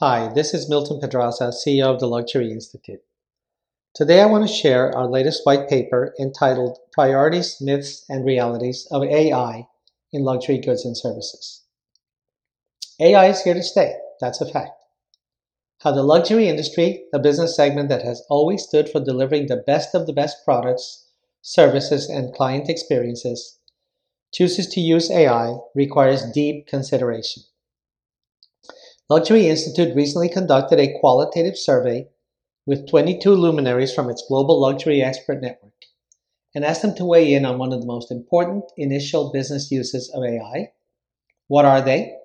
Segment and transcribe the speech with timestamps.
[0.00, 3.00] Hi, this is Milton Pedraza, CEO of the Luxury Institute.
[3.96, 9.02] Today I want to share our latest white paper entitled Priorities, Myths, and Realities of
[9.02, 9.66] AI
[10.12, 11.64] in Luxury Goods and Services.
[13.00, 14.80] AI is here to stay, that's a fact.
[15.80, 19.96] How the luxury industry, a business segment that has always stood for delivering the best
[19.96, 21.08] of the best products,
[21.42, 23.58] services, and client experiences,
[24.32, 27.42] chooses to use AI requires deep consideration.
[29.08, 32.08] Luxury Institute recently conducted a qualitative survey
[32.66, 35.72] with 22 luminaries from its global luxury expert network
[36.54, 40.10] and asked them to weigh in on one of the most important initial business uses
[40.10, 40.72] of AI.
[41.46, 42.18] What are they?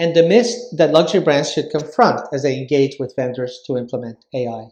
[0.00, 4.24] and the myths that luxury brands should confront as they engage with vendors to implement
[4.32, 4.70] AI.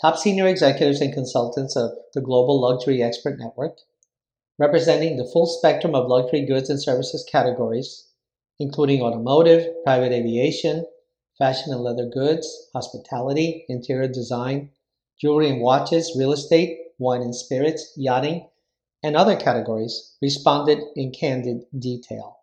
[0.00, 3.78] Top senior executives and consultants of the Global Luxury Expert Network,
[4.56, 8.06] representing the full spectrum of luxury goods and services categories,
[8.60, 10.86] including automotive, private aviation,
[11.38, 14.70] fashion and leather goods, hospitality, interior design,
[15.20, 18.46] jewelry and watches, real estate, wine and spirits, yachting,
[19.02, 22.36] and other categories, responded in candid detail.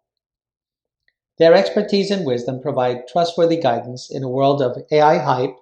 [1.38, 5.56] Their expertise and wisdom provide trustworthy guidance in a world of AI hype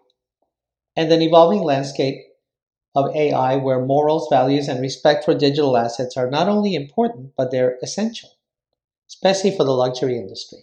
[0.95, 2.15] and an evolving landscape
[2.95, 7.51] of AI where morals, values, and respect for digital assets are not only important, but
[7.51, 8.29] they're essential,
[9.07, 10.59] especially for the luxury industry.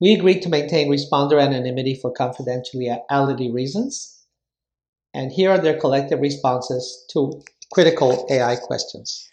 [0.00, 4.24] We agreed to maintain responder anonymity for confidentiality reasons,
[5.14, 9.28] and here are their collective responses to critical AI questions.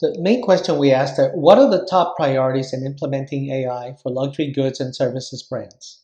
[0.00, 4.12] The main question we asked are what are the top priorities in implementing AI for
[4.12, 6.02] luxury goods and services brands?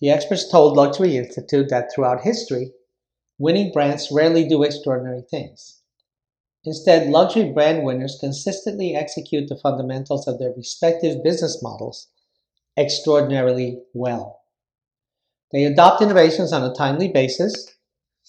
[0.00, 2.72] The experts told Luxury Institute that throughout history,
[3.38, 5.77] winning brands rarely do extraordinary things.
[6.64, 12.08] Instead, luxury brand winners consistently execute the fundamentals of their respective business models
[12.76, 14.42] extraordinarily well.
[15.52, 17.74] They adopt innovations on a timely basis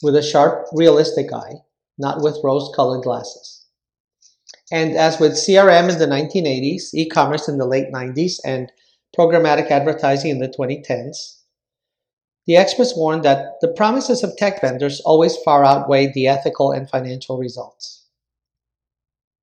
[0.02, 1.56] with a sharp, realistic eye,
[1.98, 3.66] not with rose colored glasses.
[4.72, 8.72] And as with CRM in the 1980s, e commerce in the late 90s, and
[9.18, 11.40] programmatic advertising in the 2010s,
[12.46, 16.90] the experts warned that the promises of tech vendors always far outweigh the ethical and
[16.90, 17.99] financial results.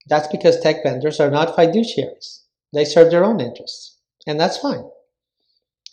[0.09, 2.43] That's because tech vendors are not fiduciaries.
[2.73, 4.85] They serve their own interests, and that's fine.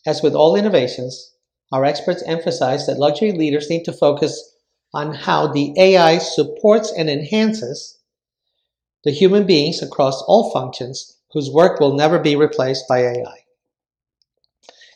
[0.05, 1.33] As with all innovations,
[1.71, 4.55] our experts emphasize that luxury leaders need to focus
[4.93, 7.99] on how the AI supports and enhances
[9.03, 13.39] the human beings across all functions whose work will never be replaced by AI.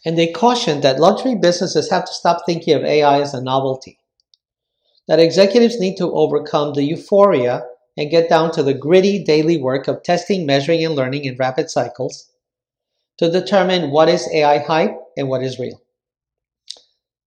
[0.05, 3.99] And they caution that luxury businesses have to stop thinking of AI as a novelty,
[5.07, 7.65] that executives need to overcome the euphoria
[7.97, 11.69] and get down to the gritty daily work of testing, measuring, and learning in rapid
[11.69, 12.29] cycles
[13.17, 15.81] to determine what is AI hype and what is real.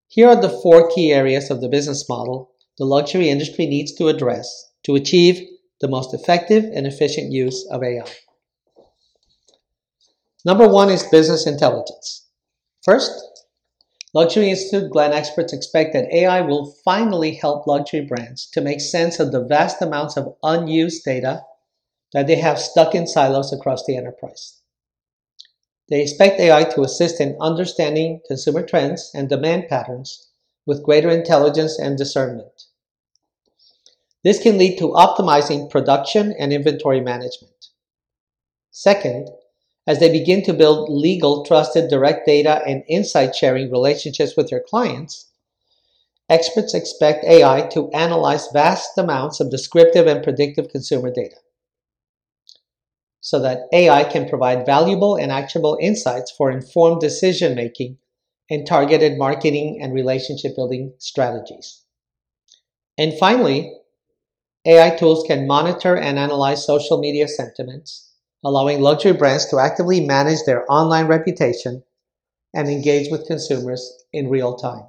[0.07, 4.09] Here are the four key areas of the business model the luxury industry needs to
[4.09, 5.47] address to achieve
[5.83, 8.11] the most effective and efficient use of AI.
[10.47, 12.27] Number one is business intelligence.
[12.83, 13.13] First,
[14.13, 19.21] Luxury Institute Glen experts expect that AI will finally help luxury brands to make sense
[19.21, 21.45] of the vast amounts of unused data
[22.13, 24.61] that they have stuck in silos across the enterprise.
[25.89, 30.29] They expect AI to assist in understanding consumer trends and demand patterns
[30.67, 32.67] with greater intelligence and discernment.
[34.25, 37.69] This can lead to optimizing production and inventory management.
[38.71, 39.29] Second,
[39.91, 44.63] as they begin to build legal, trusted, direct data and insight sharing relationships with their
[44.63, 45.33] clients,
[46.29, 51.35] experts expect AI to analyze vast amounts of descriptive and predictive consumer data
[53.21, 57.99] so that AI can provide valuable and actionable insights for informed decision making
[58.49, 61.83] and targeted marketing and relationship building strategies.
[62.97, 63.73] And finally,
[64.65, 68.10] AI tools can monitor and analyze social media sentiments,
[68.45, 71.83] allowing luxury brands to actively manage their online reputation
[72.55, 74.85] and engage with consumers in real time.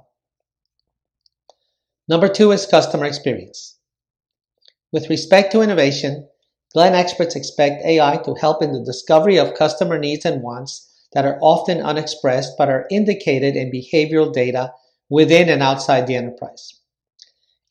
[2.08, 3.78] Number two is customer experience.
[4.92, 6.28] With respect to innovation,
[6.74, 11.26] Glen experts expect AI to help in the discovery of customer needs and wants that
[11.26, 14.72] are often unexpressed but are indicated in behavioral data
[15.10, 16.80] within and outside the enterprise.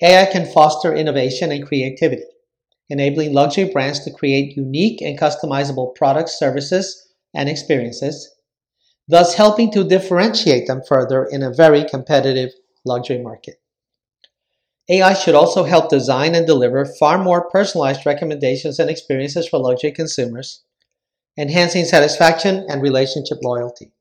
[0.02, 2.24] AI can foster innovation and creativity,
[2.92, 8.36] enabling luxury brands to create unique and customizable products, services, and experiences,
[9.08, 12.52] thus helping to differentiate them further in a very competitive
[12.84, 13.62] luxury market.
[14.90, 19.94] AI should also help design and deliver far more personalized recommendations and experiences for luxury
[19.94, 20.64] consumers,
[21.38, 23.94] enhancing satisfaction and relationship loyalty.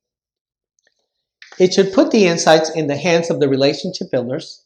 [1.61, 4.65] It should put the insights in the hands of the relationship builders,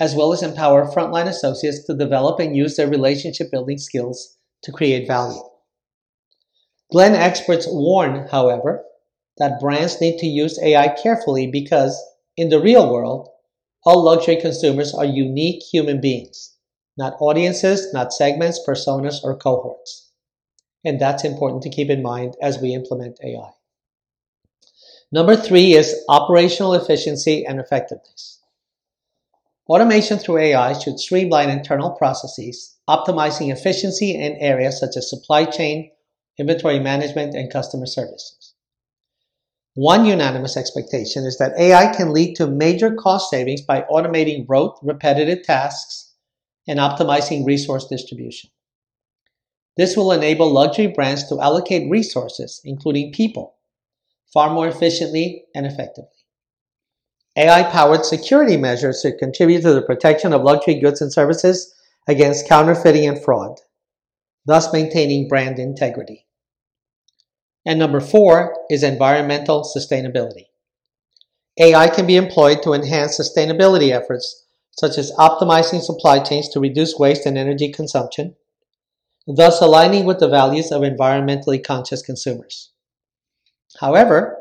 [0.00, 4.72] as well as empower frontline associates to develop and use their relationship building skills to
[4.72, 5.42] create value.
[6.90, 8.82] Glen experts warn, however,
[9.36, 12.02] that brands need to use AI carefully because,
[12.36, 13.28] in the real world,
[13.84, 16.56] all luxury consumers are unique human beings,
[16.96, 20.10] not audiences, not segments, personas, or cohorts.
[20.84, 23.50] And that's important to keep in mind as we implement AI.
[25.12, 28.39] Number three is operational efficiency and effectiveness.
[29.70, 35.92] Automation through AI should streamline internal processes, optimizing efficiency in areas such as supply chain,
[36.36, 38.54] inventory management, and customer services.
[39.74, 44.76] One unanimous expectation is that AI can lead to major cost savings by automating rote,
[44.82, 46.14] repetitive tasks
[46.66, 48.50] and optimizing resource distribution.
[49.76, 53.54] This will enable luxury brands to allocate resources, including people,
[54.32, 56.19] far more efficiently and effectively.
[57.36, 61.72] AI-powered security measures should contribute to the protection of luxury goods and services
[62.08, 63.60] against counterfeiting and fraud,
[64.46, 66.26] thus maintaining brand integrity.
[67.64, 70.46] And number four is environmental sustainability.
[71.58, 76.98] AI can be employed to enhance sustainability efforts, such as optimizing supply chains to reduce
[76.98, 78.34] waste and energy consumption,
[79.26, 82.72] thus aligning with the values of environmentally conscious consumers.
[83.78, 84.39] However,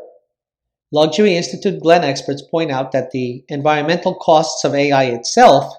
[0.92, 5.76] Luxury Institute Glen experts point out that the environmental costs of AI itself,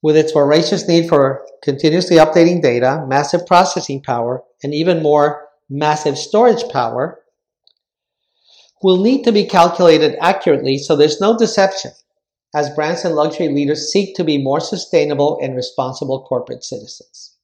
[0.00, 6.16] with its voracious need for continuously updating data, massive processing power, and even more massive
[6.16, 7.20] storage power,
[8.82, 11.92] will need to be calculated accurately so there's no deception
[12.54, 17.36] as brands and luxury leaders seek to be more sustainable and responsible corporate citizens.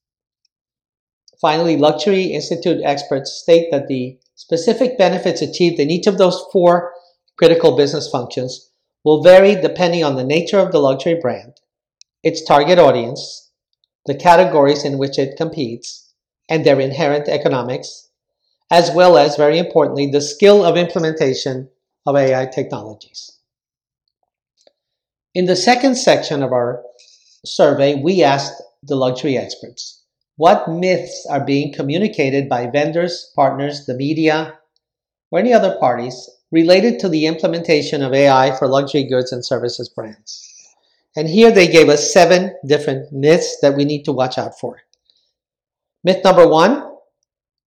[1.41, 6.93] Finally, Luxury Institute experts state that the Specific benefits achieved in each of those four
[7.37, 8.71] critical business functions
[9.03, 11.55] will vary depending on the nature of the luxury brand,
[12.23, 13.51] its target audience,
[14.07, 16.15] the categories in which it competes,
[16.49, 18.11] and their inherent economics,
[18.71, 21.69] as well as, very importantly, the skill of implementation
[22.07, 23.39] of AI technologies.
[25.35, 26.85] In the second section of our
[27.45, 30.05] survey, we asked the luxury experts
[30.39, 34.57] what myths are being communicated by vendors, partners, the media,
[35.33, 39.89] or any other parties related to the implementation of AI for luxury goods and services
[39.89, 40.49] brands.
[41.17, 44.79] And here they gave us seven different myths that we need to watch out for.
[46.05, 46.89] Myth number one,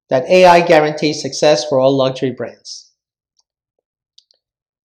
[0.10, 2.91] that AI guarantees success for all luxury brands.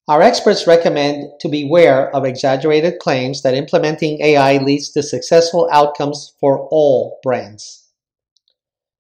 [0.08, 6.32] Our experts recommend to beware of exaggerated claims that implementing AI leads to successful outcomes
[6.38, 7.88] for all brands.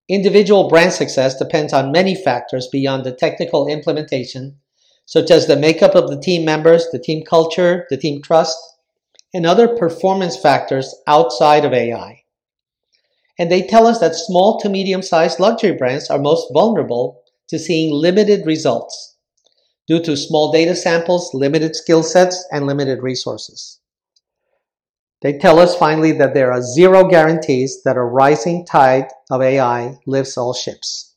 [0.08, 4.58] Individual brand success depends on many factors beyond the technical implementation,
[5.04, 8.58] such as the makeup of the team members, the team culture, the team trust,
[9.32, 12.24] and other performance factors outside of AI.
[13.38, 17.60] And they tell us that small to medium sized luxury brands are most vulnerable to
[17.60, 19.15] seeing limited results
[19.86, 23.80] due to small data samples, limited skill sets, and limited resources.
[25.22, 29.98] They tell us finally that there are zero guarantees that a rising tide of AI
[30.06, 31.14] lifts all ships.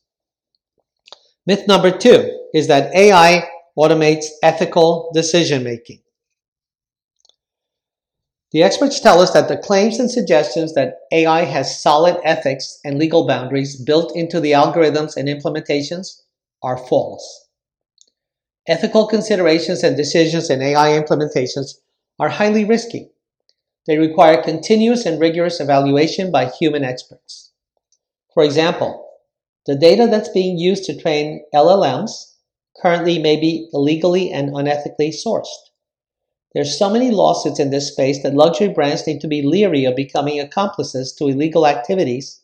[1.46, 3.48] Myth number two is that AI
[3.78, 6.00] automates ethical decision making.
[8.52, 12.98] The experts tell us that the claims and suggestions that AI has solid ethics and
[12.98, 16.22] legal boundaries built into the algorithms and implementations
[16.62, 17.48] are false.
[18.68, 21.74] Ethical considerations and decisions in AI implementations
[22.18, 23.10] are highly risky.
[23.86, 27.52] They require continuous and rigorous evaluation by human experts.
[28.34, 29.08] For example,
[29.66, 32.34] the data that's being used to train LLMs
[32.80, 35.46] currently may be illegally and unethically sourced.
[36.54, 39.96] There's so many lawsuits in this space that luxury brands need to be leery of
[39.96, 42.40] becoming accomplices to illegal activities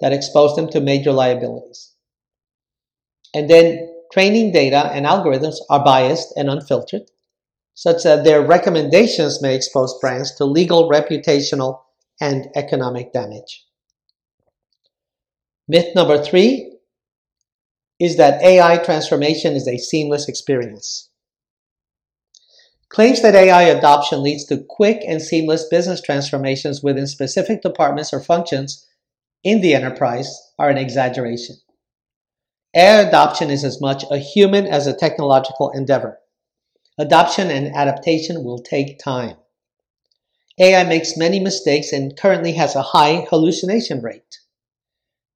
[0.00, 1.92] that expose them to major liabilities.
[3.34, 7.02] And then training data and algorithms are biased and unfiltered,
[7.74, 11.80] such that their recommendations may expose brands to legal, reputational,
[12.20, 13.64] and economic damage.
[15.68, 16.78] Myth number three
[17.98, 21.10] is that AI transformation is a seamless experience.
[22.88, 28.20] Claims that AI adoption leads to quick and seamless business transformations within specific departments or
[28.20, 28.86] functions
[29.42, 31.56] in the enterprise are an exaggeration.
[32.76, 36.18] AI adoption is as much a human as a technological endeavor.
[36.98, 39.36] Adoption and adaptation will take time.
[40.58, 44.40] AI makes many mistakes and currently has a high hallucination rate.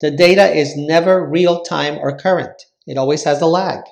[0.03, 2.67] the data is never real time or current.
[2.87, 3.85] It always has a lag.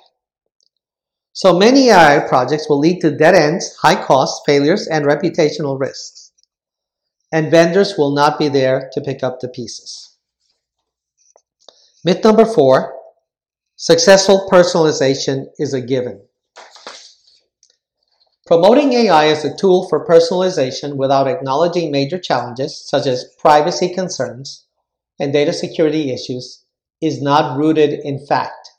[1.33, 6.31] So many AI projects will lead to dead ends, high costs, failures, and reputational risks.
[7.31, 10.17] And vendors will not be there to pick up the pieces.
[12.03, 12.98] Myth number four,
[13.81, 16.21] successful personalization is a given.
[18.45, 24.65] Promoting AI as a tool for personalization without acknowledging major challenges such as privacy concerns
[25.17, 26.65] and data security issues
[27.01, 28.69] is not rooted in fact.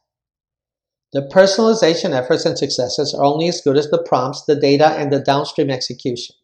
[1.15, 5.11] The personalization efforts and successes are only as good as the prompts, the data, and
[5.11, 6.37] the downstream execution.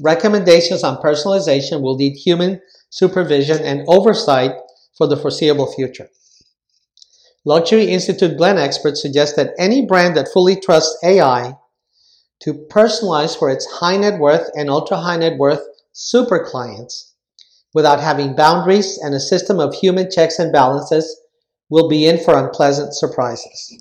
[0.00, 4.52] Recommendations on personalization will need human supervision and oversight
[4.96, 6.08] for the foreseeable future.
[7.46, 11.56] Luxury Institute Glen experts suggest that any brand that fully trusts AI
[12.40, 15.62] to personalize for its high net worth and ultra high net worth
[15.92, 17.14] super clients
[17.72, 21.20] without having boundaries and a system of human checks and balances
[21.70, 23.80] will be in for unpleasant surprises.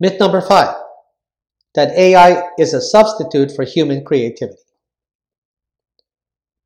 [0.00, 0.76] Myth number five
[1.74, 4.62] that AI is a substitute for human creativity.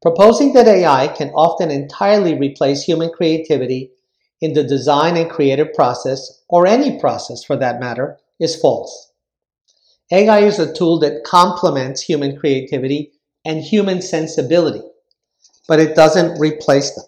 [0.02, 3.90] Proposing that AI can often entirely replace human creativity
[4.40, 9.12] in the design and creative process, or any process for that matter, is false.
[10.12, 13.12] AI is a tool that complements human creativity
[13.44, 14.82] and human sensibility,
[15.68, 17.04] but it doesn't replace them.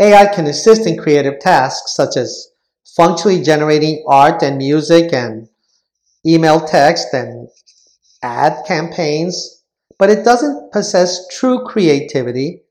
[0.00, 2.48] AI can assist in creative tasks such as
[2.96, 5.48] functionally generating art and music and
[6.24, 7.48] email text and
[8.22, 9.62] ad campaigns,
[9.98, 12.62] but it doesn't possess true creativity,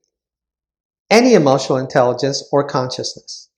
[1.10, 3.50] any emotional intelligence, or consciousness.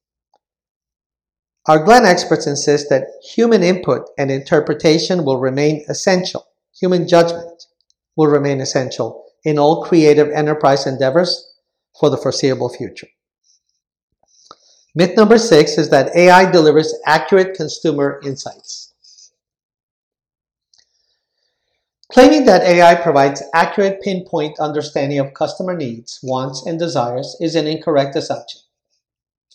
[1.66, 6.46] Our Glen experts insist that human input and interpretation will remain essential.
[6.80, 7.66] Human judgment
[8.16, 11.54] will remain essential in all creative enterprise endeavors
[12.00, 13.08] for the foreseeable future.
[14.96, 18.89] Myth number six is that AI delivers accurate consumer insights.
[22.12, 27.68] Claiming that AI provides accurate pinpoint understanding of customer needs, wants, and desires is an
[27.68, 28.62] incorrect assumption.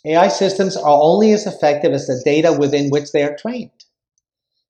[0.04, 3.72] AI systems are only as effective as the data within which they are trained.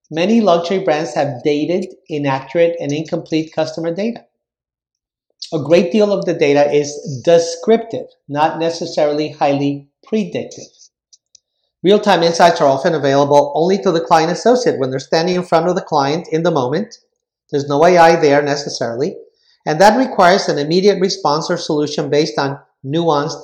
[0.09, 4.25] Many luxury brands have dated, inaccurate, and incomplete customer data.
[5.53, 10.65] A great deal of the data is descriptive, not necessarily highly predictive.
[11.83, 15.43] Real time insights are often available only to the client associate when they're standing in
[15.43, 16.95] front of the client in the moment.
[17.51, 19.15] There's no AI there necessarily,
[19.65, 23.41] and that requires an immediate response or solution based on nuanced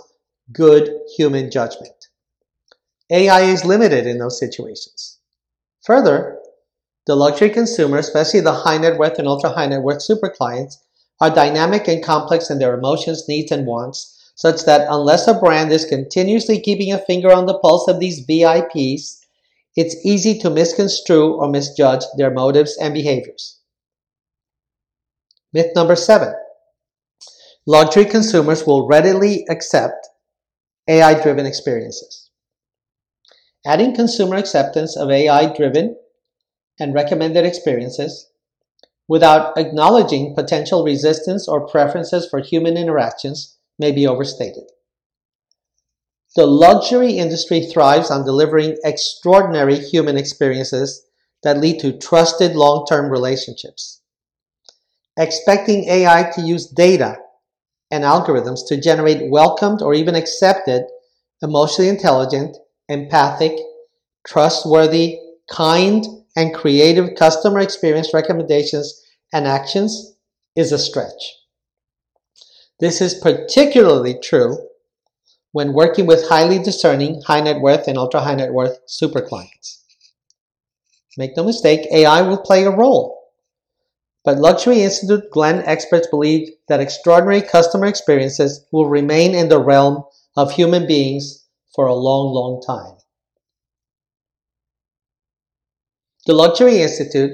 [0.52, 2.08] good human judgment.
[3.10, 5.20] AI is limited in those situations.
[5.84, 6.40] Further,
[7.08, 10.80] the luxury consumer, especially the high net worth and ultra high net worth super clients,
[11.20, 15.72] are dynamic and complex in their emotions, needs, and wants, such that unless a brand
[15.72, 19.20] is continuously keeping a finger on the pulse of these VIPs,
[19.76, 23.61] it's easy to misconstrue or misjudge their motives and behaviors.
[25.54, 26.34] Myth number seven
[27.68, 30.08] luxury consumers will readily accept
[30.88, 32.30] AI driven experiences.
[33.66, 35.96] Adding consumer acceptance of AI driven
[36.80, 38.32] and recommended experiences
[39.08, 44.64] without acknowledging potential resistance or preferences for human interactions may be overstated.
[46.36, 51.06] The luxury industry thrives on delivering extraordinary human experiences
[51.44, 54.01] that lead to trusted long term relationships.
[55.18, 57.18] Expecting AI to use data
[57.92, 60.84] and algorithms to generate welcomed or even accepted,
[61.42, 62.56] emotionally intelligent,
[62.88, 63.52] empathic,
[64.26, 66.06] trustworthy, kind,
[66.38, 69.02] and creative customer experience recommendations
[69.34, 70.16] and actions
[70.56, 71.36] is a stretch.
[72.80, 74.58] This is particularly true
[75.52, 79.84] when working with highly discerning high net worth and ultra high net worth super clients.
[81.18, 83.21] Make no mistake, AI will play a role
[84.24, 90.04] but Luxury Institute Glen experts believe that extraordinary customer experiences will remain in the realm
[90.38, 92.98] of human beings for a long, long time.
[96.28, 97.32] The Luxury Institute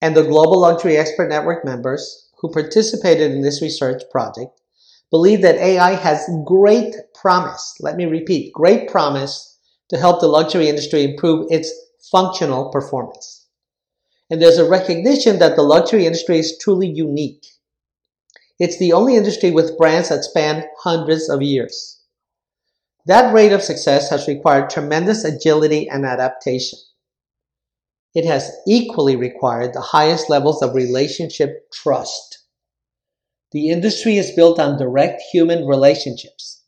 [0.00, 4.60] and the Global Luxury Expert Network members who participated in this research project
[5.10, 7.76] believe that AI has great promise.
[7.80, 9.58] Let me repeat, great promise
[9.90, 11.70] to help the luxury industry improve its
[12.10, 13.43] functional performance
[14.34, 17.46] and there's a recognition that the luxury industry is truly unique.
[18.58, 22.00] It's the only industry with brands that span hundreds of years.
[23.06, 26.80] That rate of success has required tremendous agility and adaptation.
[28.12, 32.40] It has equally required the highest levels of relationship trust.
[33.52, 36.64] The industry is built on direct human relationships,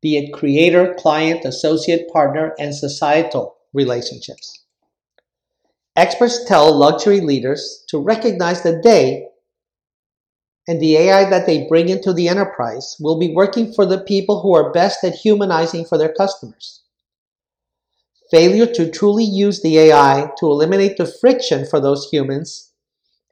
[0.00, 4.59] be it creator, client, associate, partner, and societal relationships.
[6.00, 9.26] Experts tell luxury leaders to recognize that they
[10.66, 14.40] and the AI that they bring into the enterprise will be working for the people
[14.40, 16.84] who are best at humanizing for their customers.
[18.30, 22.72] Failure to truly use the AI to eliminate the friction for those humans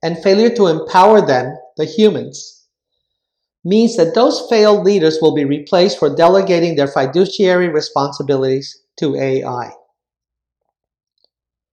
[0.03, 2.67] and failure to empower them, the humans,
[3.65, 9.73] means that those failed leaders will be replaced for delegating their fiduciary responsibilities to AI.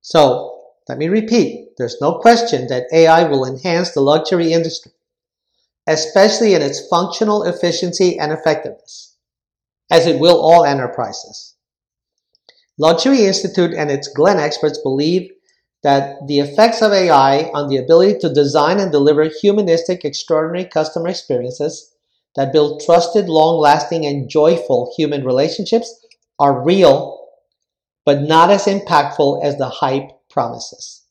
[0.01, 0.54] So,
[0.87, 4.91] let me repeat, there's no question that AI will enhance the luxury industry
[5.87, 9.15] especially in its functional efficiency and effectiveness,
[9.91, 11.55] as it will all enterprises.
[12.77, 15.31] Luxury Institute and its Glen experts believe
[15.83, 21.09] that the effects of AI on the ability to design and deliver humanistic, extraordinary customer
[21.09, 21.93] experiences
[22.35, 26.05] that build trusted, long lasting, and joyful human relationships
[26.39, 27.29] are real,
[28.03, 31.05] but not as impactful as the hype promises.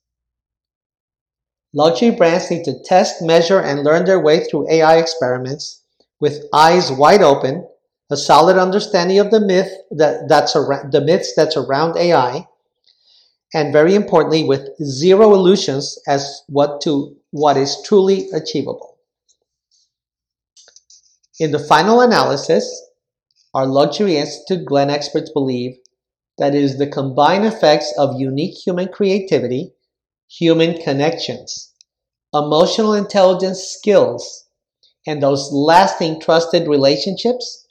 [1.73, 5.83] Luxury brands need to test, measure, and learn their way through AI experiments
[6.21, 7.67] with eyes wide open,
[8.11, 12.47] a solid understanding of the myth that, that's around, the myths that's around AI,
[13.53, 18.99] and very importantly, with zero illusions as what to what is truly achievable.
[21.41, 22.65] In the final analysis,
[23.55, 25.77] our Luxury Institute Glen experts believe
[26.39, 29.73] that is the combined effects of unique human creativity
[30.29, 31.73] human connections,
[32.33, 34.47] emotional intelligence skills,
[35.07, 37.67] and those lasting trusted relationships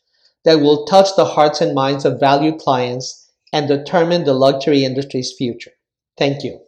[0.46, 5.34] that will touch the hearts and minds of valued clients and determine the luxury industry's
[5.38, 5.72] future.
[6.18, 6.60] Thank you.